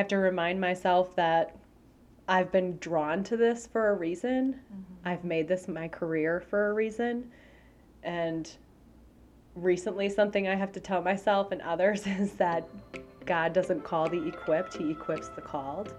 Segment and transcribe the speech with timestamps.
[0.00, 1.56] have to remind myself that
[2.26, 4.54] I've been drawn to this for a reason.
[4.54, 5.08] Mm-hmm.
[5.08, 7.30] I've made this my career for a reason.
[8.02, 8.50] And
[9.54, 12.66] recently, something I have to tell myself and others is that
[13.26, 15.94] God doesn't call the equipped, He equips the called.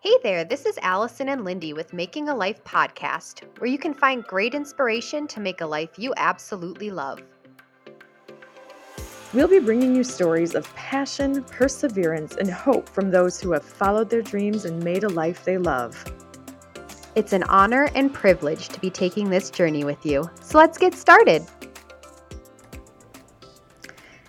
[0.00, 3.92] Hey there, this is Alison and Lindy with Making a Life podcast, where you can
[3.92, 7.20] find great inspiration to make a life you absolutely love.
[9.32, 14.10] We'll be bringing you stories of passion, perseverance, and hope from those who have followed
[14.10, 16.04] their dreams and made a life they love.
[17.14, 20.28] It's an honor and privilege to be taking this journey with you.
[20.40, 21.46] So let's get started.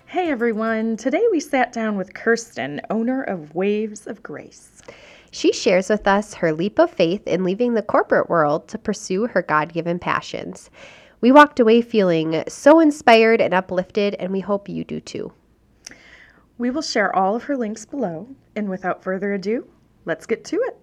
[0.06, 4.82] Hey everyone, today we sat down with Kerstin, owner of Waves of Grace.
[5.32, 9.26] She shares with us her leap of faith in leaving the corporate world to pursue
[9.26, 10.70] her God given passions.
[11.22, 15.32] We walked away feeling so inspired and uplifted, and we hope you do too.
[16.58, 18.26] We will share all of her links below,
[18.56, 19.68] and without further ado,
[20.04, 20.76] let's get to it.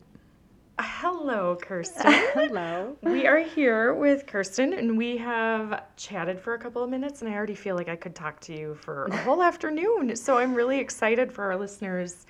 [0.80, 2.06] Hello, Kerstin.
[2.34, 2.96] Hello.
[3.02, 7.30] We are here with Kerstin, and we have chatted for a couple of minutes, and
[7.30, 10.16] I already feel like I could talk to you for a whole afternoon.
[10.16, 12.26] So I'm really excited for our listeners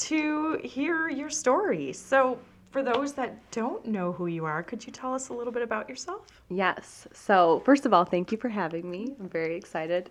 [0.00, 1.94] to hear your story.
[1.94, 2.38] So,
[2.70, 5.62] for those that don't know who you are, could you tell us a little bit
[5.62, 6.26] about yourself?
[6.48, 7.08] Yes.
[7.12, 9.14] So, first of all, thank you for having me.
[9.18, 10.10] I'm very excited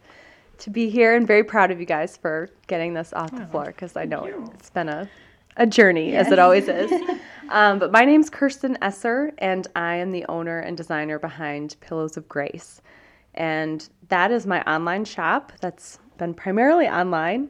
[0.59, 3.47] to be here and very proud of you guys for getting this off the oh,
[3.47, 4.52] floor because I know you.
[4.55, 5.09] it's been a,
[5.55, 6.27] a journey, yes.
[6.27, 6.91] as it always is.
[7.49, 12.17] um, but my name's Kerstin Esser, and I am the owner and designer behind Pillows
[12.17, 12.81] of Grace.
[13.35, 17.49] And that is my online shop that's been primarily online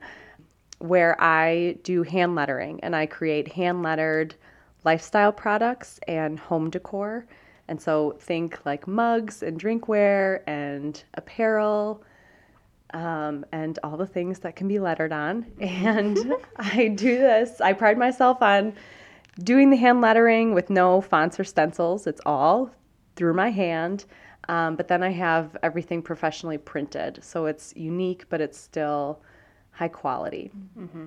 [0.77, 4.35] where I do hand lettering and I create hand lettered
[4.83, 7.25] lifestyle products and home decor.
[7.67, 12.03] And so think like mugs and drinkware and apparel
[12.93, 15.45] um, and all the things that can be lettered on.
[15.59, 16.17] And
[16.57, 18.73] I do this, I pride myself on
[19.43, 22.07] doing the hand lettering with no fonts or stencils.
[22.07, 22.71] It's all
[23.15, 24.05] through my hand.
[24.47, 27.23] Um, but then I have everything professionally printed.
[27.23, 29.21] So it's unique, but it's still
[29.71, 30.51] high quality.
[30.77, 31.05] Mm-hmm.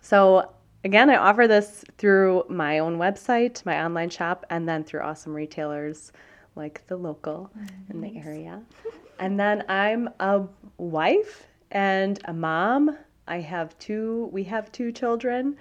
[0.00, 0.48] So,
[0.84, 5.34] again, I offer this through my own website, my online shop, and then through awesome
[5.34, 6.12] retailers
[6.56, 7.50] like the local
[7.90, 8.62] in the area.
[9.18, 10.42] and then I'm a
[10.78, 12.96] wife and a mom.
[13.26, 15.56] I have two, we have two children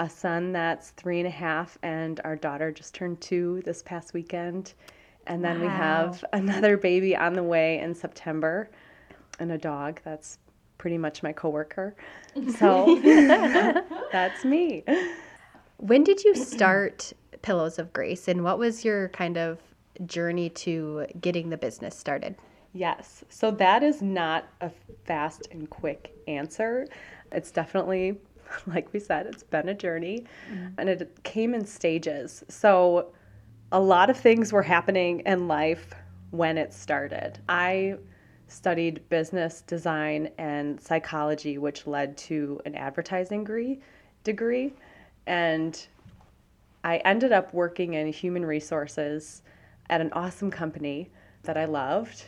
[0.00, 4.14] a son that's three and a half, and our daughter just turned two this past
[4.14, 4.72] weekend.
[5.26, 5.66] And then wow.
[5.66, 8.70] we have another baby on the way in September
[9.38, 10.38] and a dog that's
[10.80, 11.94] pretty much my coworker.
[12.58, 12.96] So
[14.12, 14.84] that's me.
[15.78, 19.58] When did you start Pillows of Grace and what was your kind of
[20.06, 22.36] journey to getting the business started?
[22.72, 23.24] Yes.
[23.28, 24.70] So that is not a
[25.04, 26.86] fast and quick answer.
[27.32, 28.18] It's definitely
[28.66, 30.68] like we said, it's been a journey mm-hmm.
[30.78, 32.44] and it came in stages.
[32.48, 33.08] So
[33.72, 35.94] a lot of things were happening in life
[36.30, 37.40] when it started.
[37.48, 37.96] I
[38.50, 43.80] studied business design and psychology, which led to an advertising degree.
[44.24, 44.72] degree.
[45.26, 45.86] And
[46.82, 49.42] I ended up working in human resources
[49.88, 51.10] at an awesome company
[51.44, 52.24] that I loved.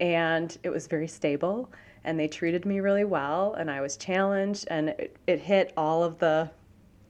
[0.00, 1.70] And it was very stable,
[2.04, 3.54] and they treated me really well.
[3.54, 6.50] And I was challenged, and it, it hit all of the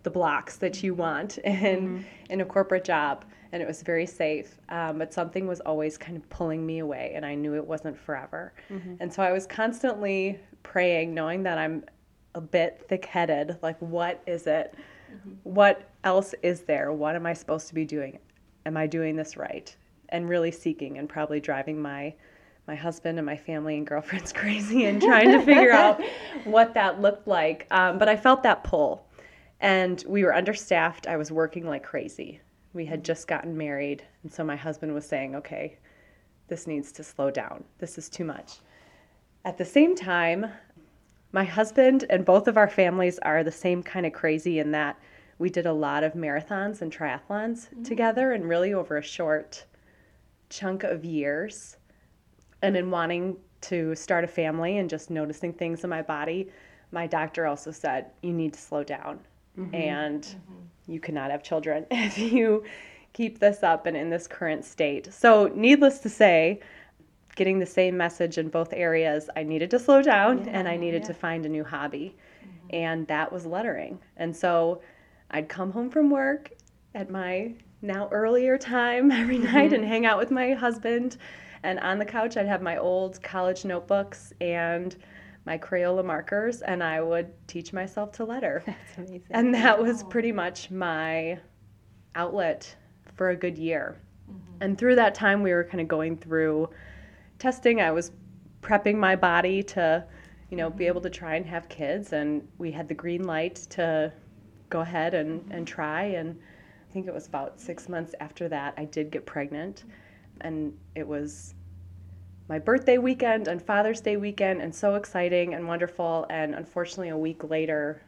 [0.05, 2.03] the blocks that you want in mm-hmm.
[2.31, 4.59] in a corporate job and it was very safe.
[4.69, 7.98] Um, but something was always kind of pulling me away, and I knew it wasn't
[7.98, 8.53] forever.
[8.70, 8.94] Mm-hmm.
[9.00, 11.84] And so I was constantly praying, knowing that I'm
[12.34, 13.59] a bit thick headed.
[13.62, 14.75] Like, what is it?
[15.10, 15.31] Mm-hmm.
[15.44, 16.92] What else is there?
[16.92, 18.19] What am I supposed to be doing?
[18.66, 19.75] Am I doing this right?
[20.10, 22.15] And really seeking and probably driving my
[22.66, 26.03] my husband and my family and girlfriends crazy and trying to figure out
[26.44, 27.66] what that looked like.
[27.70, 29.06] Um, but I felt that pull,
[29.60, 31.06] and we were understaffed.
[31.06, 32.42] I was working like crazy.
[32.73, 35.79] We had just gotten married, and so my husband was saying, okay,
[36.49, 37.65] this needs to slow down.
[37.79, 38.59] This is too much.
[39.45, 40.47] At the same time,
[41.33, 44.98] my husband and both of our families are the same kind of crazy in that
[45.39, 47.83] we did a lot of marathons and triathlons mm-hmm.
[47.83, 49.65] together and really over a short
[50.51, 51.77] chunk of years.
[52.63, 56.51] And in wanting to start a family and just noticing things in my body,
[56.91, 59.21] my doctor also said, You need to slow down.
[59.59, 59.75] Mm-hmm.
[59.75, 60.59] And mm-hmm
[60.89, 62.65] you cannot have children if you
[63.13, 65.13] keep this up and in this current state.
[65.13, 66.60] So, needless to say,
[67.37, 70.77] getting the same message in both areas, I needed to slow down yeah, and I
[70.77, 71.09] needed yeah.
[71.09, 72.16] to find a new hobby.
[72.43, 72.75] Mm-hmm.
[72.75, 74.01] And that was lettering.
[74.16, 74.81] And so
[75.31, 76.51] I'd come home from work
[76.95, 79.54] at my now earlier time every mm-hmm.
[79.54, 81.19] night and hang out with my husband.
[81.63, 84.97] And on the couch, I'd have my old college notebooks and
[85.48, 88.62] my Crayola markers and I would teach myself to letter.
[88.66, 89.22] That's amazing.
[89.30, 91.39] And that was pretty much my
[92.15, 92.77] outlet
[93.16, 93.98] for a good year.
[94.30, 94.62] Mm-hmm.
[94.62, 96.68] And through that time, we were kind of going through
[97.39, 97.80] testing.
[97.80, 98.12] I was
[98.60, 100.04] prepping my body to,
[100.50, 100.89] you know, be mm-hmm.
[100.89, 102.12] able to try and have kids.
[102.12, 104.12] And we had the green light to
[104.68, 105.53] go ahead and, mm-hmm.
[105.53, 106.03] and try.
[106.03, 106.39] And
[106.91, 109.84] I think it was about six months after that, I did get pregnant.
[110.42, 111.54] And it was
[112.48, 116.27] my birthday weekend and Father's Day weekend, and so exciting and wonderful.
[116.30, 118.03] And unfortunately, a week later,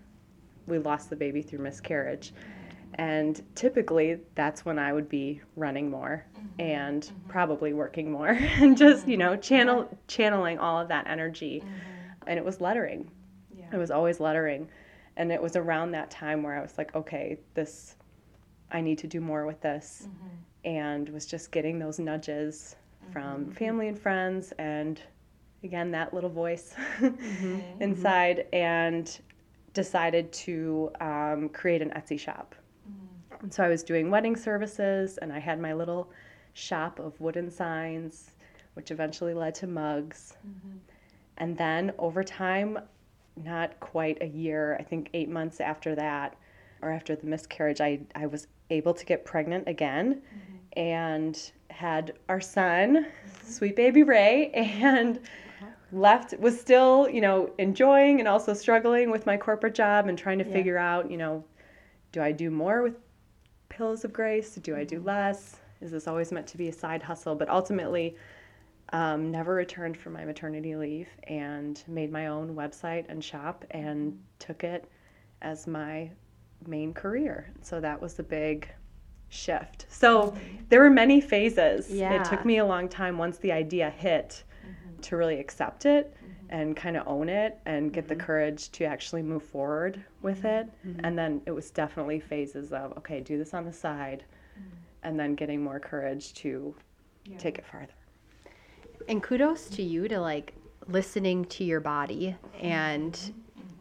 [0.66, 2.32] we lost the baby through miscarriage.
[2.94, 6.60] And typically, that's when I would be running more mm-hmm.
[6.60, 7.28] and mm-hmm.
[7.28, 9.42] probably working more and just, you know, mm-hmm.
[9.42, 11.62] channel channeling all of that energy.
[12.26, 13.10] And it was lettering.
[13.54, 13.66] Yeah.
[13.72, 14.69] It was always lettering.
[15.16, 17.96] And it was around that time where I was like, okay, this
[18.72, 20.08] I need to do more with this.
[20.64, 22.76] And was just getting those nudges
[23.12, 23.52] from mm-hmm.
[23.52, 25.02] family and friends and
[25.62, 27.60] again that little voice mm-hmm.
[27.80, 29.20] inside and
[29.72, 32.54] decided to um, create an Etsy shop.
[33.42, 36.10] And so I was doing wedding services and I had my little
[36.52, 38.32] shop of wooden signs,
[38.74, 40.34] which eventually led to mugs.
[41.38, 42.78] And then over time,
[43.36, 46.36] not quite a year, I think eight months after that,
[46.82, 50.22] or after the miscarriage, I, I was able to get pregnant again.
[50.76, 51.50] And
[51.81, 53.06] had our son,
[53.43, 55.19] sweet baby Ray, and
[55.93, 60.38] left, was still, you know, enjoying and also struggling with my corporate job and trying
[60.41, 60.53] to Yeah.
[60.53, 61.43] figure out, you know,
[62.12, 62.97] do I do more with
[63.71, 64.56] Pillows of Grace?
[64.56, 65.56] Do I do less?
[65.81, 67.35] Is this always meant to be a side hustle?
[67.35, 68.15] But ultimately,
[68.93, 74.21] um, never returned from my maternity leave and made my own website and shop and
[74.38, 74.85] took it
[75.41, 76.11] as my
[76.67, 77.50] main career.
[77.62, 78.69] So that was the big
[79.31, 79.87] shift.
[79.88, 80.37] So
[80.69, 81.91] there were many phases.
[81.91, 82.21] Yeah.
[82.21, 85.00] It took me a long time once the idea hit mm-hmm.
[85.00, 86.47] to really accept it mm-hmm.
[86.50, 88.27] and kind of own it and get the mm-hmm.
[88.27, 90.69] courage to actually move forward with it.
[91.05, 94.25] And then it was definitely phases of, okay, do this on the side,
[95.03, 96.75] and then getting more courage to
[97.38, 97.94] take it farther.
[99.09, 100.55] and kudos to you to like
[100.88, 103.32] listening to your body and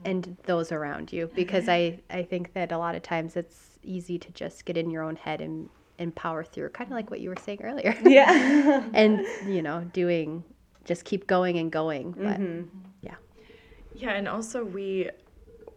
[0.06, 4.18] and those around you because I I think that a lot of times it's easy
[4.20, 7.20] to just get in your own head and and power through kind of like what
[7.20, 7.96] you were saying earlier.
[8.06, 8.84] Yeah.
[8.94, 10.44] and you know doing
[10.86, 12.68] just keep going and going but mm-hmm.
[13.02, 13.16] yeah.
[13.94, 15.10] Yeah, and also we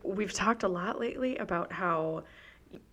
[0.02, 2.24] we've talked a lot lately about how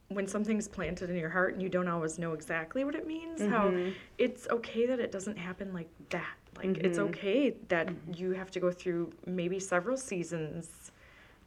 [0.10, 3.42] when something's planted in your heart and you don't always know exactly what it means,
[3.42, 3.92] how mm-hmm.
[4.18, 6.34] it's okay that it doesn't happen like that.
[6.58, 7.10] Like it's mm-hmm.
[7.10, 10.92] okay that you have to go through maybe several seasons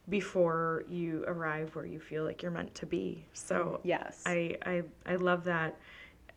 [0.09, 3.25] before you arrive where you feel like you're meant to be.
[3.33, 4.21] So yes.
[4.25, 5.77] I, I I love that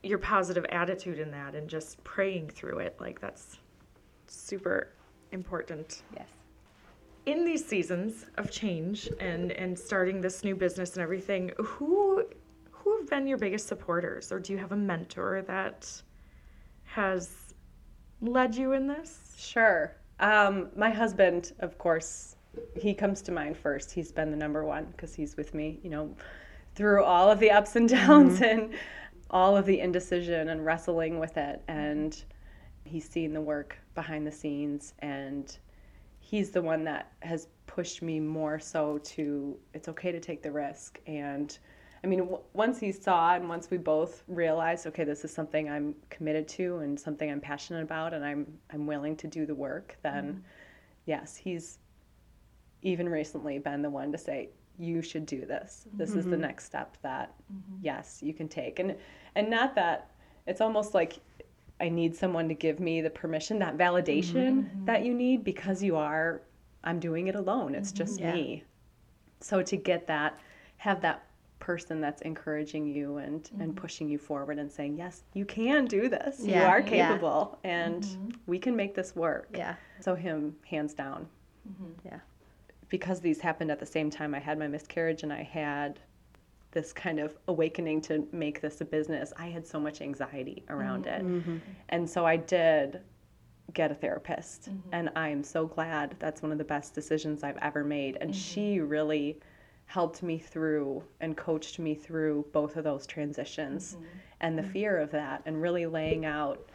[0.02, 2.96] your positive attitude in that and just praying through it.
[3.00, 3.58] Like that's
[4.28, 4.88] super
[5.32, 6.28] important yes
[7.26, 12.24] in these seasons of change and and starting this new business and everything who
[12.70, 15.90] who have been your biggest supporters or do you have a mentor that
[16.84, 17.54] has
[18.20, 19.94] led you in this Sure.
[20.18, 22.35] Um, my husband, of course,
[22.74, 23.92] he comes to mind first.
[23.92, 26.14] He's been the number one because he's with me, you know,
[26.74, 28.06] through all of the ups and mm-hmm.
[28.06, 28.74] downs and
[29.30, 31.62] all of the indecision and wrestling with it.
[31.68, 32.22] And
[32.86, 35.58] he's seen the work behind the scenes and
[36.20, 40.50] he's the one that has pushed me more so to it's okay to take the
[40.50, 41.58] risk and
[42.02, 45.68] i mean w- once he saw and once we both realized okay this is something
[45.68, 49.54] i'm committed to and something i'm passionate about and i'm i'm willing to do the
[49.54, 50.40] work then mm-hmm.
[51.06, 51.78] yes he's
[52.82, 56.42] even recently been the one to say you should do this this is the mm-hmm.
[56.42, 57.76] next step that mm-hmm.
[57.80, 58.94] yes you can take and
[59.34, 60.10] and not that
[60.46, 61.18] it's almost like
[61.80, 64.84] I need someone to give me the permission, that validation mm-hmm.
[64.86, 66.40] that you need because you are,
[66.84, 67.74] I'm doing it alone.
[67.74, 68.32] It's just Yeah.
[68.34, 68.64] me.
[69.40, 70.38] So to get that,
[70.78, 71.24] have that
[71.58, 76.08] person that's encouraging you and, and pushing you forward and saying, yes, you can do
[76.08, 76.40] this.
[76.40, 77.08] you Yeah, are yeah.
[77.08, 79.48] capable and we can make this work.
[79.54, 81.28] yeah So him, hands down.
[82.04, 82.20] yeah
[82.88, 86.00] Because these happened at the same time, I had my miscarriage and I had
[86.70, 89.32] this kind of awakening to make this a business.
[89.36, 91.36] I had so much anxiety around mm-hmm.
[91.36, 91.40] it.
[91.40, 91.56] Mm-hmm.
[91.88, 93.00] And so I did
[93.72, 94.70] get a therapist.
[94.70, 94.88] Mm-hmm.
[94.92, 98.18] And I am so glad that's one of the best decisions I've ever made.
[98.20, 99.40] And she really
[99.86, 103.96] helped me through and coached me through both of those transitions
[104.40, 106.68] and the fear of that and really laying out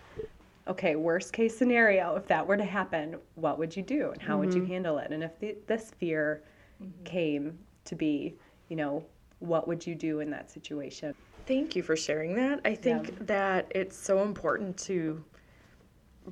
[0.67, 4.37] okay, worst case scenario, if that were to happen, what would you do and how
[4.37, 4.71] would you mm-hmm.
[4.71, 5.11] handle it?
[5.11, 6.43] And if the, this fear
[6.81, 7.03] mm-hmm.
[7.03, 8.35] came to be,
[8.69, 9.03] you know,
[9.39, 11.15] what would you do in that situation?
[11.45, 12.61] thank you for sharing that.
[12.65, 15.23] I think that it's so important to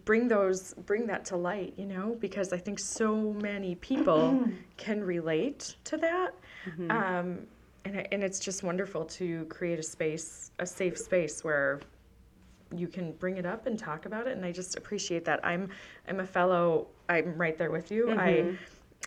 [0.06, 5.04] bring those bring that to light you know because i think so many people can
[5.04, 6.36] relate to that.
[6.68, 6.92] Mm-hmm.
[6.92, 7.40] Um,
[7.86, 11.80] and, and it's just wonderful to create a space a safe space where
[12.76, 15.70] you can bring it up and talk about it and i just appreciate that i'm
[16.08, 18.56] i'm a fellow i'm right there with you i mm-hmm.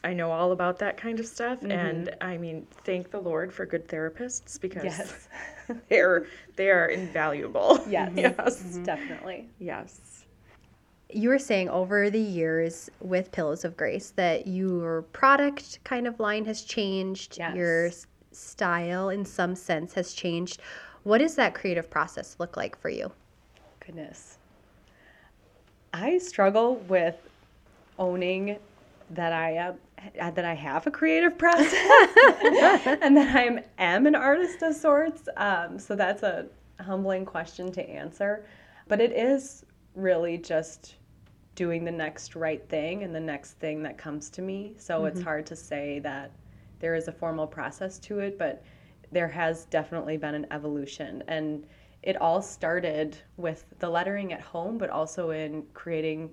[0.04, 1.71] i know all about that kind of stuff mm-hmm.
[1.71, 5.28] and i mean thank the lord for good therapists because Yes.
[5.88, 6.26] they're
[6.57, 8.12] they are invaluable Yes.
[8.16, 8.83] yes mm-hmm.
[8.85, 9.49] Definitely.
[9.59, 10.12] yes
[11.14, 16.19] you were saying over the years with Pillows of Grace that your product kind of
[16.21, 18.07] line has changed, your Yes.
[18.33, 20.61] s- style in some sense has changed.
[21.02, 23.12] What does that creative process look like for you?
[23.85, 24.39] Goodness.
[25.93, 27.17] I struggle with
[27.99, 28.59] owning
[29.11, 29.75] that I am
[30.17, 31.73] that I have a creative process
[33.03, 35.29] and that I am, am an artist of sorts.
[35.37, 36.47] Um, so that's a
[36.81, 38.45] humbling question to answer.
[38.89, 40.97] But it is really just
[41.55, 44.75] doing the next right thing and the next thing that comes to me.
[44.77, 46.33] So it's hard to say that
[46.81, 48.65] there is a formal process to it, but
[49.12, 51.23] there has definitely been an evolution.
[51.29, 51.65] And
[52.02, 56.30] it all started with the lettering at home, but also in creating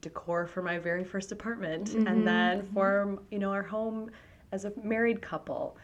[0.00, 2.24] decor for my very first apartment and mm-hmm.
[2.24, 2.74] then mm-hmm.
[2.74, 4.10] for you know our home
[4.52, 5.78] as a married couple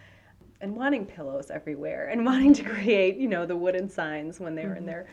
[0.60, 4.66] and wanting pillows everywhere and wanting to create you know the wooden signs when they
[4.66, 4.86] were in mm-hmm.
[4.88, 5.06] their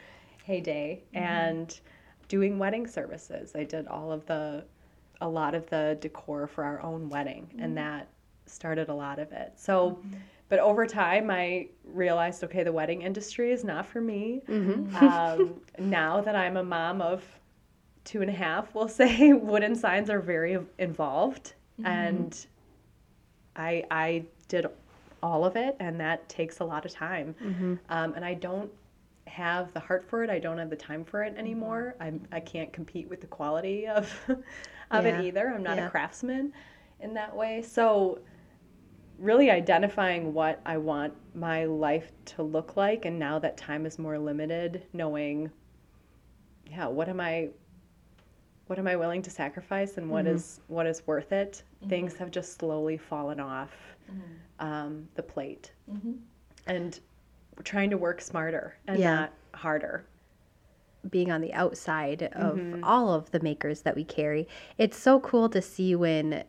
[0.43, 1.79] heyday and
[2.27, 3.53] doing wedding services.
[3.55, 4.65] I did all of the
[5.21, 8.09] a lot of the decor for our own wedding and that
[8.45, 9.53] started a lot of it.
[9.55, 9.99] So
[10.49, 14.41] but over time i realized okay the wedding industry is not for me
[14.95, 17.23] um, now that i'm a mom of
[18.03, 22.45] two and a half, we'll say, wooden signs are very involved, and
[23.55, 24.65] I I did
[25.21, 27.35] all of it, and that takes a lot of time,
[27.89, 28.71] um, and I don't
[29.25, 30.29] have the heart for it.
[30.29, 31.95] I don't have the time for it anymore.
[31.99, 34.09] I'm I can't compete with the quality of
[34.91, 35.19] of Yeah.
[35.19, 35.49] it either.
[35.49, 35.87] I'm not Yeah.
[35.87, 36.53] a craftsman
[37.01, 38.19] in that way, so.
[39.19, 43.97] Really identifying what I want my life to look like, and now that time is
[43.97, 45.51] more limited, knowing
[46.69, 47.47] yeah what am i
[48.67, 50.35] what am i willing to sacrifice and what mm-hmm.
[50.35, 51.63] is what is worth it?
[51.79, 51.89] Mm-hmm.
[51.89, 53.71] Things have just slowly fallen off
[54.11, 54.65] mm-hmm.
[54.65, 55.71] um, the plate.
[56.67, 56.99] And
[57.63, 59.15] trying to work smarter and Yeah.
[59.15, 60.05] not harder.
[61.09, 64.47] Being on the outside of all of the makers that we carry.
[64.77, 66.43] It's so cool to see when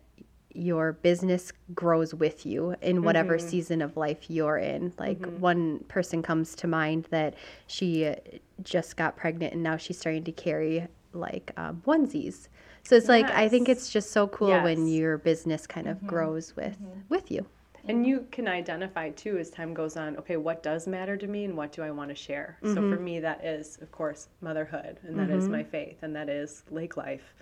[0.58, 3.48] your business grows with you in whatever mm-hmm.
[3.48, 4.92] season of life you're in.
[4.98, 5.40] Like mm-hmm.
[5.40, 7.34] one person comes to mind that
[7.66, 8.16] she uh,
[8.62, 12.48] just got pregnant and now she's starting to carry like um, onesies.
[12.82, 16.06] So it's like I think it's just so cool when your business kind of mm-hmm.
[16.06, 16.76] grows with
[17.08, 17.46] with you.
[17.86, 21.44] and you can identify too as time goes on okay what does matter to me
[21.44, 22.58] and what do i want to share?
[22.64, 26.28] So for me that is of course motherhood and that is my faith and that
[26.28, 27.34] is lake life.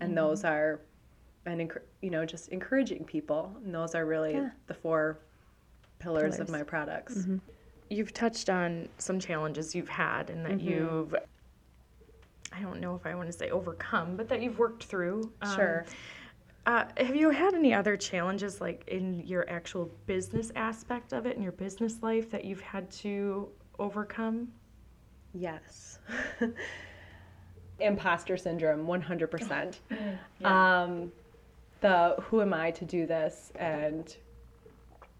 [0.00, 0.80] And those are
[1.46, 1.72] and
[2.02, 4.50] you know just encouraging people and those are really Yeah.
[4.66, 5.18] the four
[5.98, 7.26] pillars, of my products.
[7.88, 11.14] You've touched on some challenges you've had and that you've
[12.52, 15.54] i don't know if i want to say overcome but that you've worked through Um,
[15.56, 15.86] sure.
[16.66, 21.36] uh, have you had any other challenges like in your actual business aspect of it
[21.36, 23.48] in your business life that you've had to
[23.78, 24.48] overcome?
[25.34, 25.98] Yes.
[27.78, 29.78] Imposter syndrome, 100%.
[30.44, 31.12] um,
[31.86, 33.52] the who am I to do this?
[33.56, 34.14] And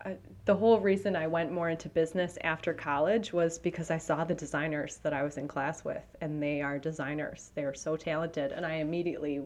[0.04, 0.10] uh,
[0.44, 4.34] the whole reason I went more into business after college was because I saw the
[4.34, 7.50] designers that I was in class with, and they are designers.
[7.54, 8.52] They are so talented.
[8.52, 9.42] And I immediately,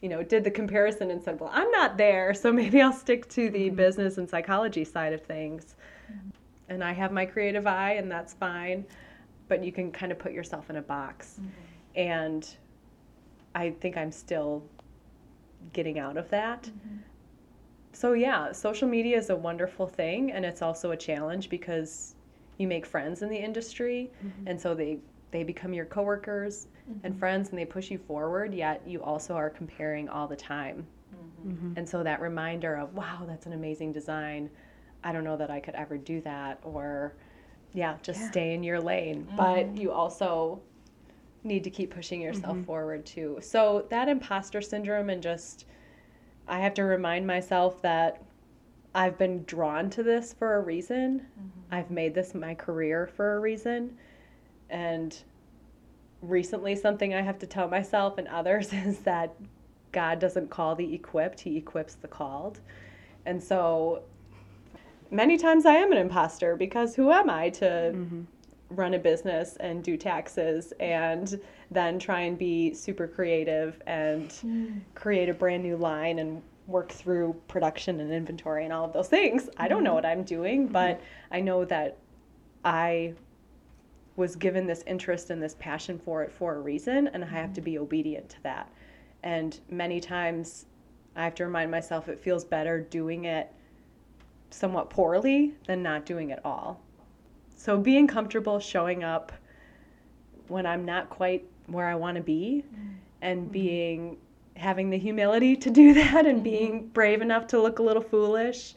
[0.00, 3.28] you know, did the comparison and said, well, I'm not there, so maybe I'll stick
[3.30, 3.76] to the mm-hmm.
[3.76, 5.74] business and psychology side of things.
[6.10, 6.28] Mm-hmm.
[6.68, 8.84] And I have my creative eye, and that's fine
[9.50, 11.40] but you can kind of put yourself in a box.
[11.40, 11.48] Mm-hmm.
[11.96, 12.56] And
[13.54, 14.62] I think I'm still
[15.72, 16.64] getting out of that.
[16.64, 16.96] Mm-hmm.
[17.92, 22.14] So, yeah, social media is a wonderful thing, and it's also a challenge because
[22.58, 24.48] you make friends in the industry, mm-hmm.
[24.48, 24.98] and so they,
[25.30, 26.68] they become your coworkers
[27.02, 27.18] and mm-hmm.
[27.18, 30.86] friends, and they push you forward, yet you also are comparing all the time.
[31.76, 34.50] And so that reminder of, wow, that's an amazing design.
[35.02, 37.14] I don't know that I could ever do that, or
[37.72, 39.26] yeah, just stay in your lane.
[39.38, 40.60] But you also
[41.42, 42.64] need to keep pushing yourself mm-hmm.
[42.64, 43.38] forward too.
[43.40, 45.66] So that imposter syndrome and just
[46.48, 48.22] I have to remind myself that
[48.94, 51.20] I've been drawn to this for a reason.
[51.20, 51.74] Mm-hmm.
[51.74, 53.96] I've made this my career for a reason.
[54.68, 55.16] And
[56.22, 59.34] recently something I have to tell myself and others is that
[59.92, 62.60] God doesn't call the equipped, he equips the called.
[63.26, 64.02] And so
[65.10, 68.22] many times I am an imposter because who am I to mm-hmm.
[68.70, 74.78] Run a business and do taxes and then try and be super creative and hmm.
[74.94, 79.08] create a brand new line and work through production and inventory and all of those
[79.08, 79.48] things.
[79.56, 79.96] I don't know hmm.
[79.96, 80.72] what I'm doing, hmm.
[80.72, 81.00] but
[81.30, 81.98] I know that
[82.64, 83.14] I
[84.16, 87.54] was given this interest and this passion for it for a reason, and I have
[87.54, 88.70] to be obedient to that.
[89.22, 90.66] And many times
[91.16, 93.52] I have to remind myself it feels better doing it
[94.50, 96.80] somewhat poorly than not doing it all.
[97.60, 99.32] So being comfortable showing up
[100.48, 102.94] when I'm not quite where I want to be mm-hmm.
[103.20, 103.52] and mm-hmm.
[103.52, 104.16] being
[104.56, 106.42] having the humility to do that and mm-hmm.
[106.42, 108.74] being brave enough to look a little foolish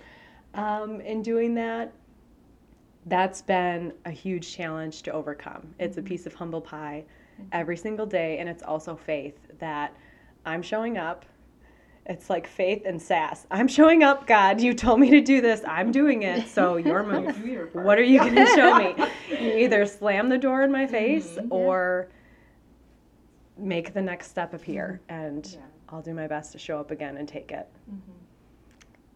[0.54, 1.94] um, in doing that
[3.06, 5.74] that's been a huge challenge to overcome.
[5.80, 7.06] It's a piece of humble pie
[7.54, 9.96] every single day, and it's also faith that
[10.46, 11.25] I'm showing up.
[12.05, 13.48] It's like faith and sass.
[13.50, 14.60] I'm showing up, God.
[14.60, 15.62] You told me to do this.
[15.65, 16.48] I'm doing it.
[16.50, 17.74] So your move.
[17.74, 18.95] What are you going to show me?
[19.29, 22.07] You either slam the door in my face or
[23.57, 25.57] make the next step appear, and
[25.89, 27.67] I'll do my best to show up again and take it.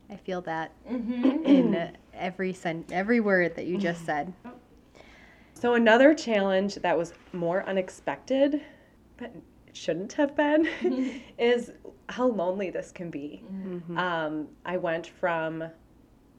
[0.10, 4.34] I feel that in every sen- every word that you just said.
[5.54, 8.62] So another challenge that was more unexpected,
[9.18, 9.44] but it
[9.78, 10.68] shouldn't have been,
[11.38, 11.72] is
[12.10, 13.44] how lonely this can be.
[13.52, 13.98] Mm-hmm.
[13.98, 15.64] Um, I went from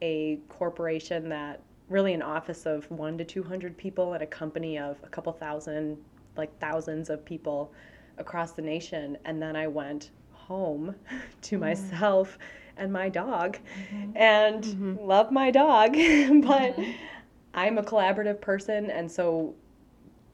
[0.01, 4.77] a corporation that really an office of one to two hundred people and a company
[4.77, 5.97] of a couple thousand,
[6.37, 7.73] like thousands of people
[8.17, 10.95] across the nation, and then I went home
[11.41, 11.61] to mm.
[11.61, 12.37] myself
[12.77, 13.57] and my dog,
[13.91, 14.15] mm-hmm.
[14.15, 14.95] and mm-hmm.
[14.99, 15.93] love my dog,
[16.43, 16.77] but.
[17.51, 19.55] I'm a collaborative person, and so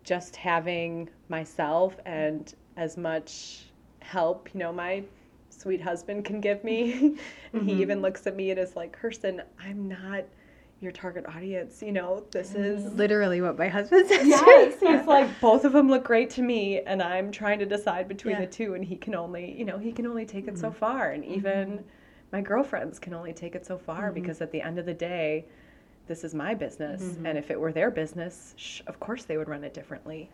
[0.06, 3.65] just having myself and as much
[4.00, 5.03] help, you know, my
[5.50, 6.94] sweet husband can give me.
[6.94, 7.20] and
[7.51, 7.82] he mm-hmm.
[7.82, 10.25] even looks at me and is like, Kerstin, I'm not
[10.82, 11.82] your target audience.
[11.82, 12.63] You know, this mm.
[12.63, 12.94] is.
[12.94, 14.27] Literally what my husband says.
[14.27, 18.08] Yes, he's like both of them look great to me, and I'm trying to decide
[18.08, 18.41] between Yeah.
[18.41, 20.79] the two, and he can only, you know, he can only take it so mm-hmm.
[20.79, 21.34] far, and mm-hmm.
[21.34, 21.84] even
[22.32, 25.46] my girlfriends can only take it so far because at the end of the day,
[26.08, 29.50] this is my business, and if it were their business, sh- of course they would
[29.50, 30.30] run it differently.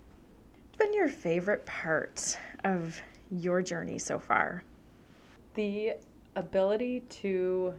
[0.82, 4.63] What's been your favorite part of your journey so far?
[5.54, 5.94] The
[6.36, 7.76] ability to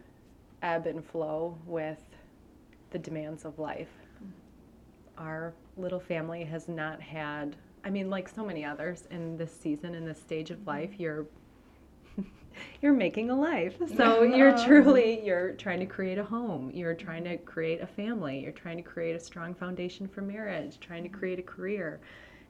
[0.63, 2.01] ebb and flow with
[2.93, 3.91] the demands of life.
[5.19, 9.97] Our little family has not had, I mean, like so many others in this season,
[9.97, 10.69] in this stage of mm-hmm.
[10.69, 11.27] life, you're
[12.83, 13.75] you're making a life.
[13.97, 14.65] So you're oh.
[14.65, 16.71] truly you're trying to create a home.
[16.73, 18.39] You're trying to create a family.
[18.39, 21.19] You're trying to create a strong foundation for marriage, trying to mm-hmm.
[21.19, 21.99] create a career.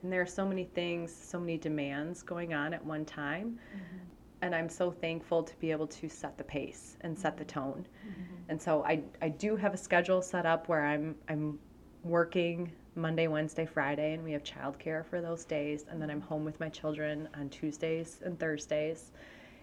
[0.02, 3.98] And there are so many things, so many demands going on at one time mm-hmm.
[4.42, 7.86] and I'm so thankful to be able to set the pace and set the tone.
[8.06, 8.50] Mm-hmm.
[8.50, 11.58] And so I, I do have a schedule set up where I'm I'm
[12.04, 16.28] working Monday, Wednesday, Friday, and we have childcare for those days, and then I'm mm-hmm.
[16.28, 19.12] home with my children on Tuesdays and Thursdays.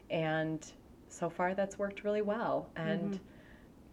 [0.09, 0.65] And
[1.09, 2.69] so far that's worked really well.
[2.75, 3.19] And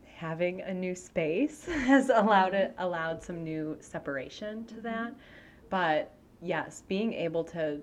[0.05, 5.15] having a new space has allowed it allowed some new separation to that.
[5.69, 7.81] But yes, being able to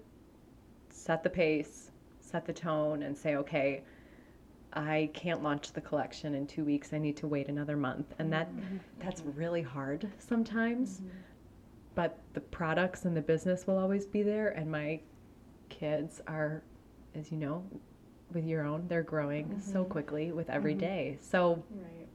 [0.89, 3.83] set the pace, set the tone, and say, okay,
[4.73, 6.93] I can't launch the collection in two weeks.
[6.93, 8.77] I need to wait another month, and that mm-hmm.
[8.99, 10.97] that's really hard sometimes.
[10.97, 11.09] Mm-hmm.
[11.95, 14.99] But the products and the business will always be there, and my
[15.69, 16.63] kids are,
[17.13, 17.63] as you know,
[18.33, 19.91] with your own, they're growing so mm-hmm.
[19.91, 21.17] quickly with every day.
[21.21, 22.07] So Right.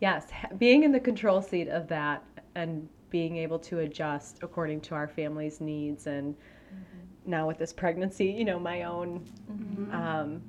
[0.00, 0.26] yes,
[0.58, 2.24] being in the control seat of that
[2.56, 7.30] and being able to adjust according to our family's needs and mm-hmm.
[7.30, 9.94] now with this pregnancy, you know, my own mm-hmm.
[9.94, 10.42] um,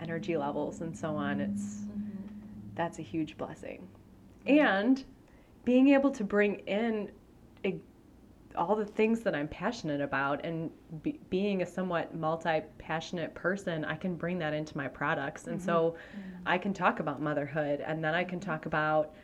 [0.00, 2.00] energy levels and so on, it's mm-hmm.
[2.74, 3.86] that's a huge blessing.
[4.46, 5.02] And
[5.64, 7.10] being able to bring in
[7.64, 7.78] a,
[8.56, 10.70] all the things that I'm passionate about and
[11.02, 15.46] be, being a somewhat multi-passionate person, I can bring that into my products.
[15.46, 15.96] And so
[16.46, 19.14] I can talk about motherhood and then I can talk about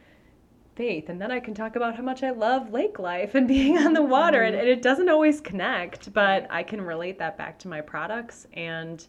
[0.81, 3.77] faith and then I can talk about how much I love lake life and being
[3.77, 4.61] on the water and, mm-hmm.
[4.61, 9.07] and it doesn't always connect, but I can relate that back to my products and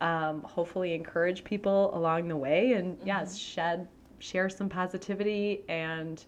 [0.00, 3.08] um, hopefully encourage people along the way and mm-hmm.
[3.08, 3.88] yes, shed
[4.20, 6.24] share some positivity and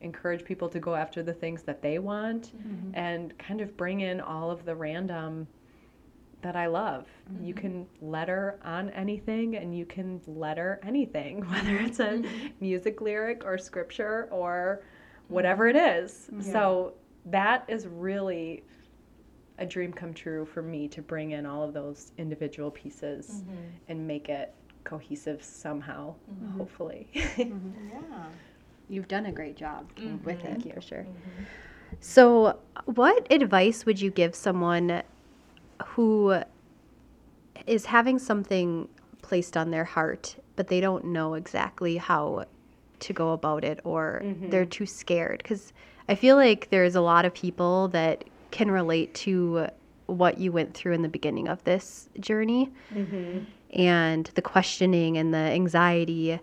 [0.00, 2.90] encourage people to go after the things that they want mm-hmm.
[2.94, 5.46] and kind of bring in all of the random
[6.42, 7.06] that I love.
[7.42, 7.60] You mm-hmm.
[7.60, 12.46] can letter on anything and you can letter anything, whether it's a mm-hmm.
[12.60, 14.82] music lyric or scripture or
[15.28, 16.30] whatever it is.
[16.40, 16.94] So
[17.26, 18.64] that is really
[19.58, 23.56] a dream come true for me to bring in all of those individual pieces mm-hmm.
[23.88, 26.14] and make it cohesive somehow,
[26.56, 27.08] hopefully.
[27.38, 28.26] Yeah.
[28.88, 29.90] you've done a great job
[30.24, 30.42] with it.
[30.42, 30.72] Thank you.
[30.72, 31.06] for sure.
[32.00, 35.02] So, what advice would you give someone
[35.84, 36.40] who
[37.66, 38.88] is having something
[39.22, 42.44] placed on their heart, but they don't know exactly how
[43.00, 44.50] to go about it or mm-hmm.
[44.50, 45.38] they're too scared?
[45.38, 45.72] Because
[46.08, 49.68] I feel like there's a lot of people that can relate to
[50.06, 53.40] what you went through in the beginning of this journey mm-hmm.
[53.78, 56.40] and the questioning and the anxiety.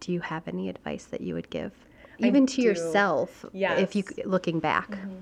[0.00, 1.72] Do you have any advice that you would give?
[2.22, 2.62] I Even to do.
[2.62, 4.90] yourself, if you looking back.
[4.90, 5.14] Mm-hmm.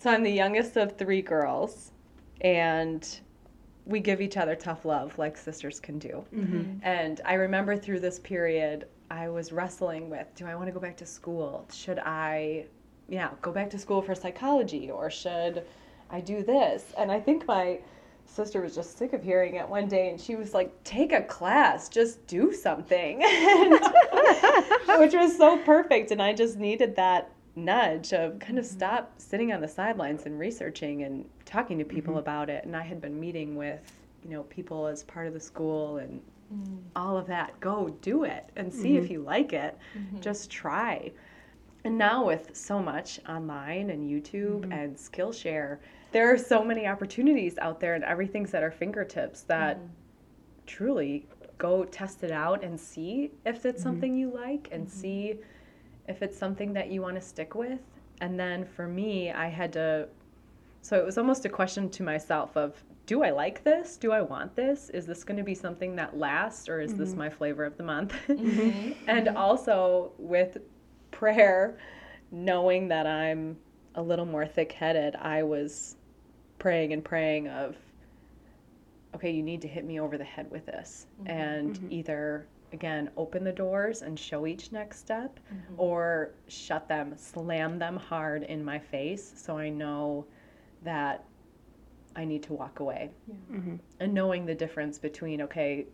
[0.00, 1.90] So I'm the youngest of three girls,
[2.40, 3.20] and
[3.86, 6.24] we give each other tough love like sisters can do.
[6.34, 6.78] Mm-hmm.
[6.82, 10.80] And I remember through this period, I was wrestling with do I want to go
[10.80, 11.66] back to school?
[11.72, 12.66] Should I,
[13.08, 15.64] yeah, go back to school for psychology or should
[16.10, 16.92] I do this?
[16.98, 17.80] And I think my
[18.26, 21.22] sister was just sick of hearing it one day and she was like, take a
[21.22, 23.22] class, just do something.
[23.24, 23.80] And-
[24.98, 26.10] which was so perfect.
[26.10, 27.30] And I just needed that
[27.64, 28.76] nudge of kind of mm-hmm.
[28.76, 32.20] stop sitting on the sidelines and researching and talking to people mm-hmm.
[32.20, 32.64] about it.
[32.64, 33.92] And I had been meeting with,
[34.24, 36.20] you know, people as part of the school and
[36.54, 36.78] mm.
[36.96, 37.58] all of that.
[37.60, 39.12] Go do it and see if mm-hmm.
[39.14, 39.76] you like it.
[40.20, 41.12] Just try.
[41.84, 45.78] And now with so much online and YouTube and Skillshare,
[46.12, 49.78] there are so many opportunities out there and everything's at our fingertips that
[50.66, 55.38] truly go test it out and see if it's something you like and see
[56.08, 57.80] if it's something that you want to stick with.
[58.20, 60.08] And then for me, I had to
[60.80, 63.96] so it was almost a question to myself of do I like this?
[63.96, 64.90] Do I want this?
[64.90, 67.18] Is this going to be something that lasts or is this mm-hmm.
[67.18, 68.14] my flavor of the month?
[68.28, 68.92] Mm-hmm.
[69.08, 69.36] and mm-hmm.
[69.36, 70.58] also with
[71.10, 71.78] prayer,
[72.30, 73.56] knowing that I'm
[73.94, 75.96] a little more thick headed, I was
[76.58, 77.76] praying and praying of
[79.14, 83.44] okay, you need to hit me over the head with this and either again open
[83.44, 85.74] the doors and show each next step mm-hmm.
[85.76, 90.26] or shut them, slam them hard in my face so I know
[90.82, 91.24] that
[92.16, 93.10] I need to walk away.
[93.52, 93.76] Mm-hmm.
[94.00, 95.86] And knowing the difference between okay,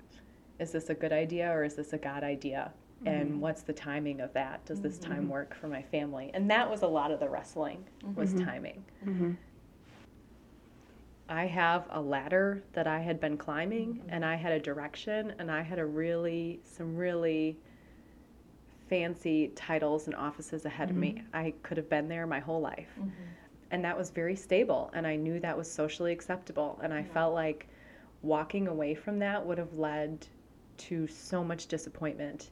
[0.59, 2.73] is this a good idea or is this a God idea?
[3.07, 3.41] And mm-hmm.
[3.41, 4.65] what's the timing of that?
[4.65, 6.31] Does this time work for my family?
[6.33, 7.85] And that was a lot of the wrestling
[8.15, 8.83] was timing.
[11.29, 14.11] I have a ladder that I had been climbing mm-hmm.
[14.11, 17.59] and I had a direction and I had a really some really
[18.89, 21.13] fancy titles and offices ahead of me.
[21.13, 21.37] Mm-hmm.
[21.37, 22.91] I could have been there my whole life.
[22.99, 23.09] Mm-hmm.
[23.71, 27.33] And that was very stable and I knew that was socially acceptable and I felt
[27.33, 27.69] like
[28.23, 30.27] walking away from that would have led
[30.77, 32.51] to so much disappointment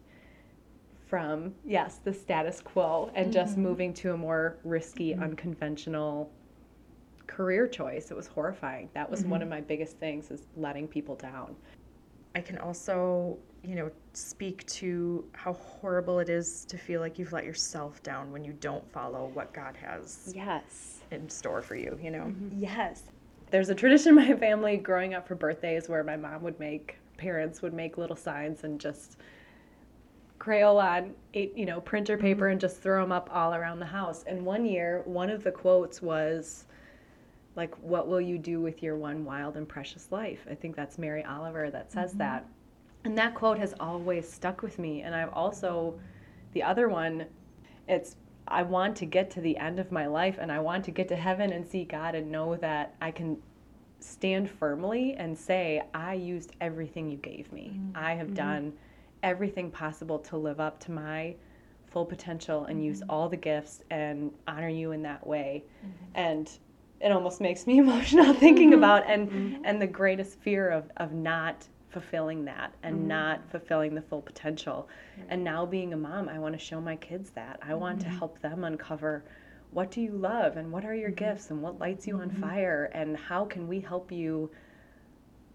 [1.06, 6.30] from yes, the status quo and just moving to a more risky, unconventional
[7.32, 8.10] career choice.
[8.10, 8.90] It was horrifying.
[8.92, 9.44] That was one mm-hmm.
[9.44, 11.56] of my biggest things is letting people down.
[12.34, 17.32] I can also, you know, speak to how horrible it is to feel like you've
[17.32, 21.00] let yourself down when you don't follow what God has Yes.
[21.10, 22.24] in store for you, you know?
[22.24, 22.58] Mm-hmm.
[22.58, 23.04] Yes.
[23.50, 26.98] There's a tradition in my family growing up for birthdays where my mom would make
[27.18, 29.16] parents would make little signs and just
[30.38, 32.52] Crayola on eight, you know, printer paper mm-hmm.
[32.52, 34.24] and just throw them up all around the house.
[34.26, 36.66] And one year, one of the quotes was
[37.56, 40.46] like what will you do with your one wild and precious life?
[40.50, 42.18] I think that's Mary Oliver that says mm-hmm.
[42.18, 42.46] that.
[43.04, 45.98] And that quote has always stuck with me and I've also
[46.52, 47.26] the other one
[47.88, 48.16] it's
[48.48, 51.08] I want to get to the end of my life and I want to get
[51.08, 53.38] to heaven and see God and know that I can
[54.00, 57.80] stand firmly and say, I used everything you gave me.
[57.94, 58.34] I have mm-hmm.
[58.34, 58.72] done
[59.22, 61.36] everything possible to live up to my
[61.86, 63.10] full potential and use mm-hmm.
[63.10, 65.64] all the gifts and honor you in that way.
[66.14, 66.50] And
[67.02, 68.78] it almost makes me emotional thinking mm-hmm.
[68.78, 69.64] about and mm-hmm.
[69.64, 73.08] and the greatest fear of of not fulfilling that and mm-hmm.
[73.08, 74.88] not fulfilling the full potential.
[75.28, 77.60] And now being a mom, I want to show my kids that.
[77.62, 79.24] I want to help them uncover
[79.72, 82.90] what do you love and what are your gifts and what lights you on fire
[82.94, 84.50] and how can we help you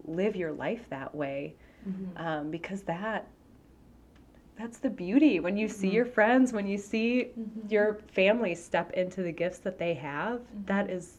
[0.04, 1.54] live your life that way?
[2.16, 3.26] Um, because that
[4.56, 5.38] that's the beauty.
[5.38, 7.30] When you see your friends when you see
[7.68, 11.18] your family step into the gifts that they have that is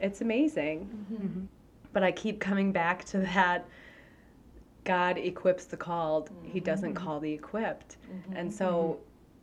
[0.00, 0.88] it's amazing.
[1.12, 1.44] Mm-hmm.
[1.92, 3.66] But i keep coming back to that
[4.84, 6.30] god equips the called.
[6.42, 7.04] He doesn't mm-hmm.
[7.04, 7.96] call the equipped.
[8.12, 8.36] Mm-hmm.
[8.36, 8.98] And so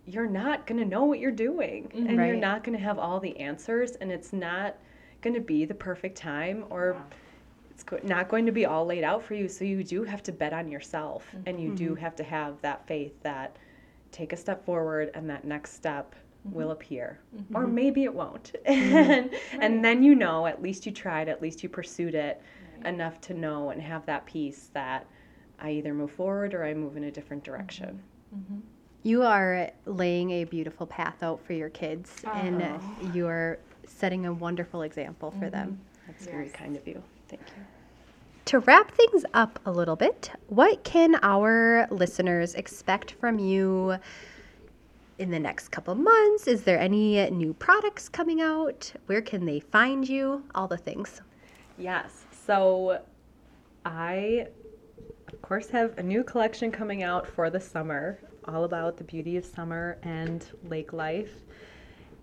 [0.06, 1.92] you're not going to know what you're doing.
[1.94, 4.78] And you're not going to have all the answers and it's not
[5.22, 6.96] going to be the perfect time or
[7.70, 9.50] it's go- not going to be all laid out for you.
[9.50, 12.88] So you do have to bet on yourself and you do have to have that
[12.88, 13.58] faith that
[14.12, 16.16] take a step forward and that next step
[16.54, 17.20] will appear.
[17.36, 17.56] Mm-hmm.
[17.56, 18.54] Or maybe it won't.
[18.68, 19.12] Mm-hmm.
[19.12, 19.30] And,
[19.64, 22.42] and then you know at least you tried at least you pursued it
[22.86, 25.08] enough to know and have that peace that
[25.60, 27.54] i either move forward or i move in a different mm-hmm.
[27.54, 28.02] direction.
[29.04, 33.12] You are laying a beautiful path out for your kids, and Oh.
[33.14, 35.80] you are setting a wonderful example for them.
[36.08, 37.02] That's very kind of you.
[37.30, 37.64] Thank you.
[38.46, 43.98] To wrap things up a little bit, what can our listeners expect from you
[45.20, 46.48] in the next couple months?
[46.48, 48.92] Is there any new products coming out?
[49.08, 50.44] Where can they find you?
[50.56, 51.22] All the things.
[51.78, 52.26] Yes.
[52.46, 53.02] So
[53.86, 54.48] I,
[55.32, 59.38] of course, have a new collection coming out for the summer, all about the beauty
[59.38, 61.32] of summer and lake life.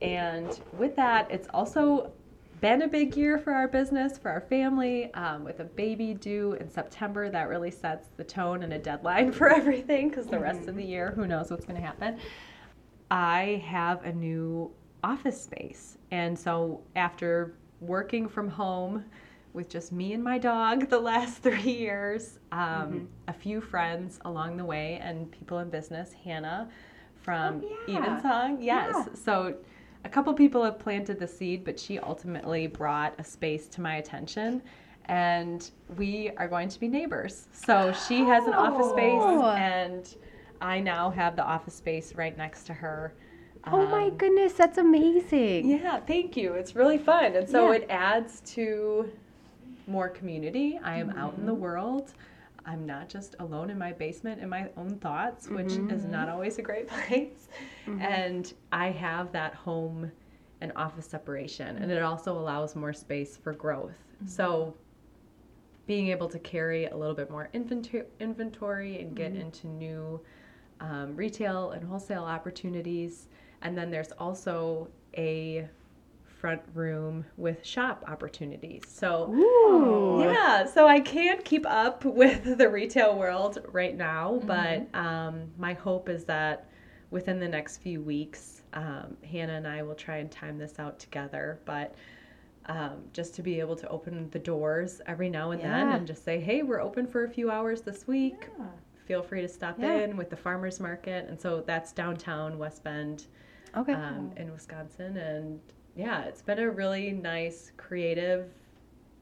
[0.02, 2.12] And with that, it's also
[2.60, 6.54] been a big year for our business, for our family, um, with a baby due
[6.54, 7.28] in September.
[7.28, 10.84] That really sets the tone and a deadline for everything because the rest of the
[10.84, 12.18] year, who knows what's going to happen.
[13.10, 14.70] I have a new
[15.02, 15.98] office space.
[16.10, 19.04] And so after working from home
[19.52, 24.56] with just me and my dog the last three years, um, a few friends along
[24.56, 26.68] the way, and people in business, Hannah
[27.22, 27.98] from yeah.
[27.98, 28.60] Evensong.
[28.60, 29.08] Yes.
[29.14, 29.54] So
[30.04, 33.96] a couple people have planted the seed, but she ultimately brought a space to my
[33.96, 34.62] attention.
[35.06, 37.46] And we are going to be neighbors.
[37.52, 38.92] So she has an office Oh.
[38.96, 40.16] space, and
[40.64, 43.12] I now have the office space right next to her.
[43.66, 45.68] Oh my Um, goodness, that's amazing.
[45.68, 46.54] yeah, thank you.
[46.54, 47.36] It's really fun.
[47.36, 47.76] And so Yeah.
[47.76, 49.10] it adds to
[49.86, 50.80] more community.
[50.82, 51.40] I am out Mm-hmm.
[51.42, 52.14] in the world.
[52.66, 55.90] I'm not just alone in my basement in my own thoughts, which Mm-hmm.
[55.90, 57.48] is not always a great place.
[58.00, 60.10] And I have that home
[60.62, 61.76] and office separation.
[61.76, 63.92] And it also allows more space for growth.
[64.26, 64.74] So
[65.86, 70.18] being able to carry a little bit more inventory, inventory and get into new
[70.80, 73.28] um, retail and wholesale opportunities.
[73.62, 75.68] And then there's also a
[76.44, 78.82] front room with shop opportunities.
[78.86, 80.20] So, Ooh.
[80.20, 85.72] yeah, so I can't keep up with the retail world right now, but um, my
[85.72, 86.68] hope is that
[87.10, 90.98] within the next few weeks, um, Hannah and I will try and time this out
[90.98, 91.60] together.
[91.64, 91.94] But
[92.66, 96.24] um, just to be able to open the doors every now and then and just
[96.24, 98.48] say, hey, we're open for a few hours this week.
[99.04, 99.98] Feel free to stop Yeah.
[100.00, 101.28] in with the farmers market.
[101.28, 103.26] And so that's downtown West Bend
[103.76, 103.92] Okay.
[103.92, 105.16] um, in Wisconsin.
[105.16, 105.60] And
[105.94, 108.50] yeah, it's been a really nice creative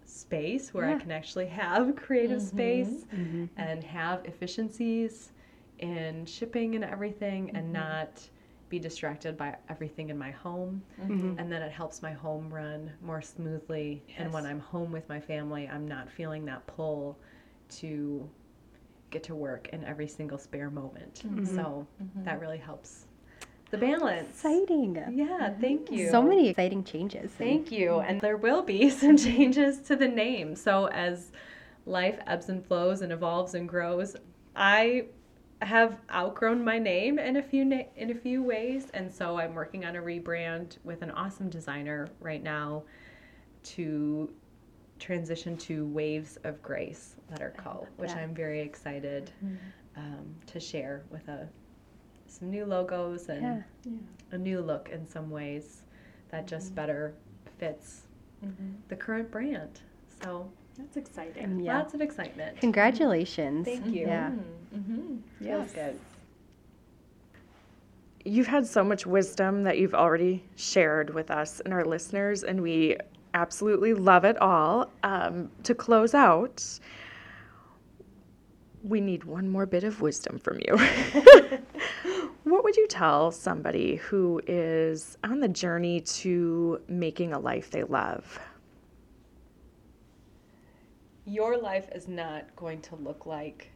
[0.05, 3.49] space where I can actually have creative space Mhm.
[3.57, 5.33] and have efficiencies
[5.79, 8.29] in shipping and everything and not
[8.68, 10.83] be distracted by everything in my home.
[11.01, 11.38] Mhm.
[11.38, 14.03] And then it helps my home run more smoothly.
[14.16, 17.18] And when I'm home with my family, I'm not feeling that pull
[17.81, 18.29] to
[19.12, 21.22] get to work in every single spare moment.
[21.27, 21.44] Mm-hmm.
[21.44, 22.25] So mm-hmm.
[22.25, 23.07] that really helps
[23.70, 24.29] the balance.
[24.29, 25.03] Exciting.
[25.12, 26.11] Yeah, thank you.
[26.11, 27.33] So many exciting changes.
[27.33, 28.01] Thank you.
[28.01, 30.55] And there will be some changes to the name.
[30.55, 31.33] So as
[31.87, 34.14] life ebbs and flows and evolves and grows,
[34.55, 35.07] I
[35.62, 39.55] have outgrown my name in a few na- in a few ways, and so I'm
[39.55, 42.83] working on a rebrand with an awesome designer right now
[43.64, 44.33] to
[44.98, 48.18] transition to Waves of Grace letter co, which that.
[48.18, 49.31] I'm very excited
[49.97, 51.49] um, to share with a
[52.27, 53.92] some new logos and Yeah.
[54.31, 55.83] a new look in some ways
[56.31, 57.12] that just better
[57.59, 58.03] fits
[58.88, 59.81] the current brand.
[60.23, 61.61] So That's exciting.
[61.61, 61.79] Yeah.
[61.79, 62.59] lots of excitement.
[62.61, 63.66] Congratulations.
[63.66, 64.07] Thank you.
[64.07, 64.31] Yeah.
[64.75, 65.16] Mm-hmm.
[65.45, 65.99] Feels good.
[68.25, 72.62] You've had so much wisdom that you've already shared with us and our listeners, and
[72.62, 72.97] we
[73.35, 74.90] absolutely love it all.
[75.03, 76.64] Um, to close out,
[78.83, 80.77] we need one more bit of wisdom from you.
[82.45, 87.85] what would you tell somebody who is on the journey to making a life they
[87.85, 88.40] love?
[91.25, 93.71] Your life is not going to look like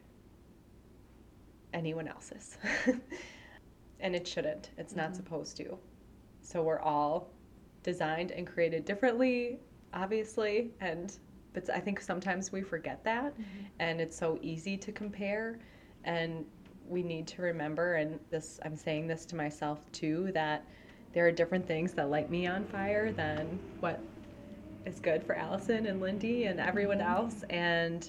[1.72, 2.58] anyone else's.
[4.00, 4.70] and it shouldn't.
[4.76, 5.16] It's not mm-hmm.
[5.16, 5.78] supposed to.
[6.42, 7.28] So we're all
[7.82, 9.60] designed and created differently,
[9.94, 11.16] obviously, and
[11.56, 13.64] but I think sometimes we forget that mm-hmm.
[13.80, 15.58] and it's so easy to compare
[16.04, 16.44] and
[16.86, 20.64] we need to remember and this I'm saying this to myself too that
[21.16, 24.00] there are different things that light me on fire than what
[24.84, 27.10] is good for Alison and Lindy and everyone mm-hmm.
[27.10, 27.42] else.
[27.48, 28.08] And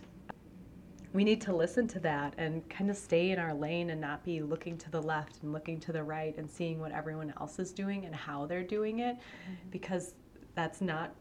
[1.13, 4.25] we need to listen to that and kind of stay in our lane and not
[4.25, 7.59] be looking to the left and looking to the right and seeing what everyone else
[7.59, 9.69] is doing and how they're doing it mm-hmm.
[9.71, 10.13] because
[10.53, 11.15] that's not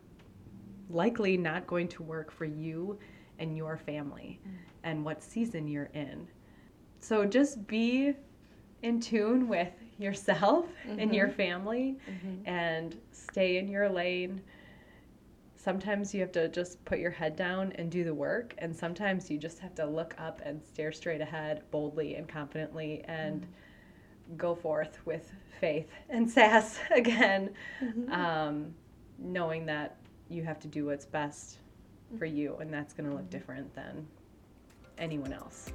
[0.91, 2.99] likely not going to work for you
[3.39, 4.53] and your family mm.
[4.85, 6.27] and what season you're in.
[7.01, 8.15] So just be
[8.83, 11.37] in tune with yourself and your mm-hmm.
[11.37, 12.49] family mm-hmm.
[12.49, 14.41] and stay in your lane.
[15.57, 19.29] Sometimes you have to just put your head down and do the work, and sometimes
[19.31, 24.37] you just have to look up and stare straight ahead boldly and confidently and mm.
[24.37, 27.51] go forth with faith and sass again,
[27.83, 28.13] mm-hmm.
[28.13, 28.75] um,
[29.19, 29.97] knowing that
[30.29, 31.59] you have to do what's best
[32.19, 32.37] for mm-hmm.
[32.37, 33.31] you, and that's going to look mm-hmm.
[33.31, 34.07] different than
[34.99, 35.71] anyone else.